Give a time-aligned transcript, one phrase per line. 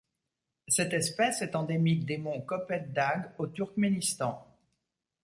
[0.67, 4.47] Cette espèce est endémique des monts Kopet-Dag au Turkménistan.